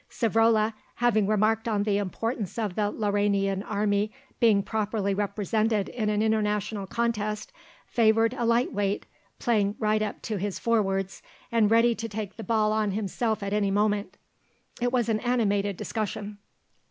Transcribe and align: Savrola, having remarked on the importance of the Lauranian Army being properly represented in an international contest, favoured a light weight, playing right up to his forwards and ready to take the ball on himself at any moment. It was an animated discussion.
Savrola, 0.09 0.73
having 0.95 1.27
remarked 1.27 1.67
on 1.67 1.83
the 1.83 1.99
importance 1.99 2.57
of 2.57 2.73
the 2.73 2.91
Lauranian 2.91 3.61
Army 3.63 4.11
being 4.39 4.63
properly 4.63 5.13
represented 5.13 5.89
in 5.89 6.09
an 6.09 6.23
international 6.23 6.87
contest, 6.87 7.53
favoured 7.85 8.33
a 8.33 8.43
light 8.43 8.73
weight, 8.73 9.05
playing 9.37 9.75
right 9.77 10.01
up 10.01 10.23
to 10.23 10.37
his 10.37 10.57
forwards 10.57 11.21
and 11.51 11.69
ready 11.69 11.93
to 11.93 12.09
take 12.09 12.35
the 12.35 12.43
ball 12.43 12.71
on 12.73 12.89
himself 12.93 13.43
at 13.43 13.53
any 13.53 13.69
moment. 13.69 14.17
It 14.81 14.91
was 14.91 15.07
an 15.07 15.19
animated 15.19 15.77
discussion. 15.77 16.39